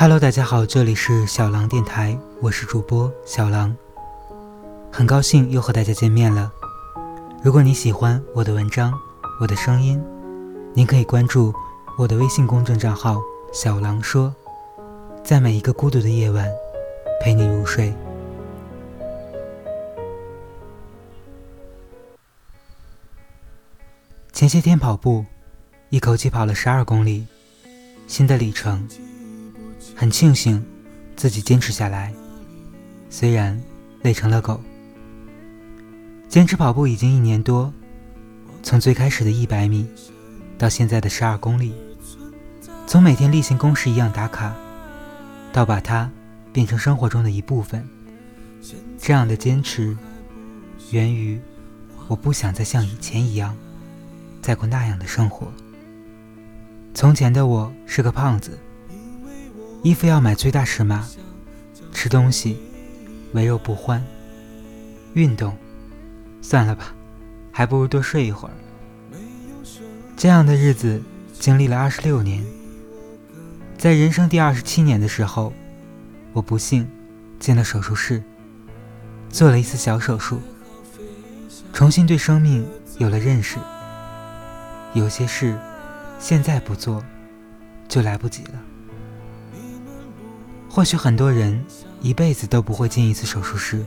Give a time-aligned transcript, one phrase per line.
[0.00, 3.76] Hello，大家好，这里是小狼电台，我是主播小狼，
[4.90, 6.50] 很高兴又和大家见面了。
[7.44, 8.98] 如果你喜欢我的文章，
[9.42, 10.02] 我的声音，
[10.72, 11.52] 您可以关注
[11.98, 13.20] 我的微信公众账号
[13.52, 14.34] “小狼说”，
[15.22, 16.48] 在每一个孤独的夜晚
[17.22, 17.92] 陪你入睡。
[24.32, 25.26] 前些天跑步，
[25.90, 27.26] 一口气跑了十二公里，
[28.06, 28.88] 新的里程。
[29.94, 30.64] 很庆幸
[31.16, 32.12] 自己坚持下来，
[33.08, 33.60] 虽然
[34.02, 34.60] 累成了狗。
[36.28, 37.72] 坚持跑步已经一年多，
[38.62, 39.86] 从最开始的一百米，
[40.56, 41.74] 到现在的十二公里，
[42.86, 44.54] 从每天例行公事一样打卡，
[45.52, 46.10] 到把它
[46.52, 47.86] 变成生活中的一部分。
[48.96, 49.96] 这样的坚持，
[50.92, 51.40] 源于
[52.06, 53.56] 我不想再像以前一样，
[54.40, 55.52] 再过那样的生活。
[56.94, 58.58] 从前的我是个胖子。
[59.82, 61.08] 衣服要买最大尺码，
[61.90, 62.58] 吃东西
[63.32, 64.04] 唯肉不欢，
[65.14, 65.56] 运动
[66.42, 66.94] 算了吧，
[67.50, 68.54] 还不如多睡一会儿。
[70.18, 72.44] 这样的日子经历了二十六年，
[73.78, 75.50] 在人生第二十七年的时候，
[76.34, 76.86] 我不幸
[77.38, 78.22] 进了手术室，
[79.30, 80.42] 做了一次小手术，
[81.72, 82.66] 重新对生命
[82.98, 83.56] 有了认识。
[84.92, 85.58] 有些事
[86.18, 87.02] 现在不做，
[87.88, 88.60] 就来不及了。
[90.72, 91.66] 或许很多人
[92.00, 93.84] 一辈子都不会进一次手术室。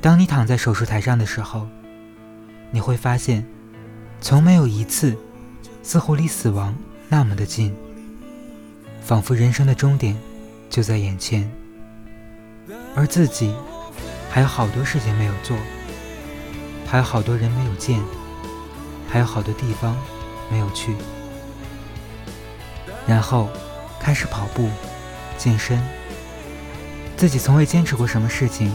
[0.00, 1.66] 当你躺在手术台上的时候，
[2.70, 3.44] 你会发现，
[4.20, 5.16] 从没有一次
[5.82, 6.72] 似乎离死亡
[7.08, 7.74] 那么的近，
[9.02, 10.16] 仿佛人生的终点
[10.70, 11.50] 就在眼前，
[12.94, 13.52] 而自己
[14.30, 15.56] 还有好多事情没有做，
[16.86, 18.00] 还有好多人没有见，
[19.08, 19.96] 还有好多地方
[20.48, 20.94] 没有去，
[23.04, 23.48] 然后
[23.98, 24.68] 开始跑步。
[25.36, 25.80] 健身，
[27.16, 28.72] 自己从未坚持过什么事情。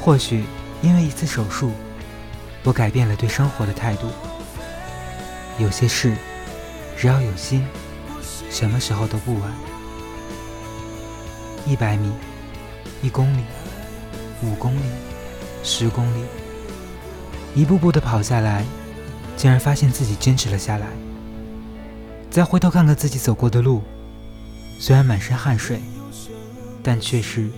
[0.00, 0.44] 或许
[0.82, 1.72] 因为一次手术，
[2.64, 4.08] 我改变了对生活的态度。
[5.58, 6.14] 有些事，
[6.96, 7.66] 只要有心，
[8.50, 9.52] 什么时候都不晚。
[11.66, 12.10] 一百米，
[13.02, 13.42] 一公里，
[14.42, 14.82] 五公里，
[15.62, 16.24] 十公里，
[17.54, 18.64] 一步步的跑下来，
[19.36, 20.86] 竟然发现自己坚持了下来。
[22.30, 23.82] 再回头看看自己走过的路。
[24.80, 25.82] 虽然满身汗水，
[26.82, 27.50] 但却是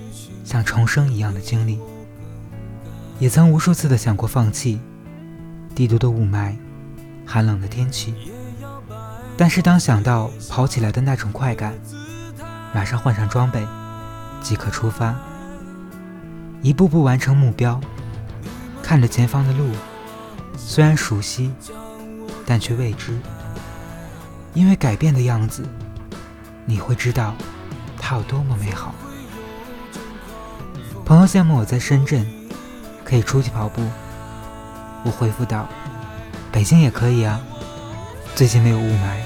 [0.45, 1.79] 像重生一样的经历。
[3.21, 4.81] 也曾无数次的想过放弃，
[5.73, 6.57] 帝都的雾霾，
[7.25, 8.13] 寒冷的天气。
[9.37, 11.73] 但是当想到跑起来的那种快感，
[12.75, 13.65] 马上换上装备，
[14.43, 15.15] 即可出发，
[16.61, 17.81] 一步步完成目标。
[18.83, 19.71] 看着前方的路，
[20.57, 21.53] 虽然熟悉，
[22.45, 23.17] 但却未知，
[24.55, 25.65] 因为改变的样子。
[26.65, 27.35] 你会知道
[27.99, 28.95] 它有多么美好。
[31.05, 32.27] 朋友羡慕我在深圳
[33.05, 33.83] 可以出去跑步，
[35.05, 35.69] 我回复道
[36.53, 37.41] ：“北京也可以啊，
[38.35, 39.19] 最近没有雾霾。”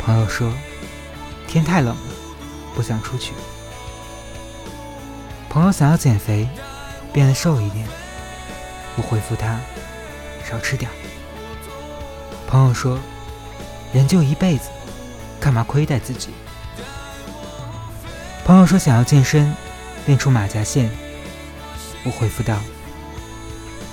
[0.00, 0.50] 朋友说
[1.46, 2.02] ：“天太冷了，
[2.74, 3.32] 不想出去。”
[5.50, 6.48] 朋友想要减肥，
[7.12, 7.86] 变得瘦一点，
[8.96, 9.60] 我回复他
[10.48, 10.90] ：“少吃点。”
[12.48, 12.98] 朋友说
[13.92, 14.70] ：“人就一辈子。”
[15.40, 16.28] 干嘛亏待自己？
[18.44, 19.54] 朋友说想要健身，
[20.04, 20.90] 练出马甲线。
[22.04, 22.58] 我回复道：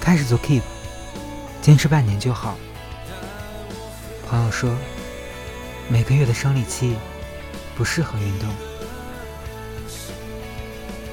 [0.02, 0.62] 开始做 Keep，
[1.62, 2.58] 坚持半年就好。
[4.28, 4.76] 朋友说
[5.88, 6.98] 每个月的生理期
[7.78, 8.50] 不适合运动。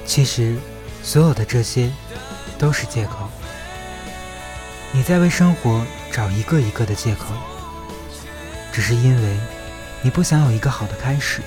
[0.05, 0.57] 其实
[1.03, 1.93] 所有的这些
[2.59, 3.31] 都是借口。
[4.91, 7.27] 你在为生活找一个一个的借口，
[8.73, 9.37] 只是因为。
[10.05, 11.41] 你不想有一个好的开始，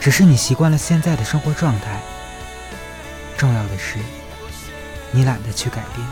[0.00, 2.00] 只是你习惯了现在的生活状态。
[3.36, 3.98] 重要的是，
[5.10, 6.06] 你懒得去改变。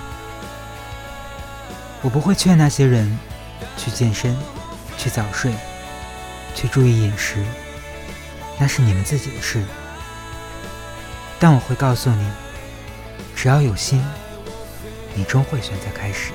[2.02, 3.18] 我不会劝那些人
[3.78, 4.36] 去健身、
[4.98, 5.54] 去早睡、
[6.54, 7.42] 去注意饮食，
[8.58, 9.64] 那是你们自己的事。
[11.40, 12.30] 但我会告诉你，
[13.34, 14.04] 只要有心，
[15.14, 16.32] 你终会选择开始。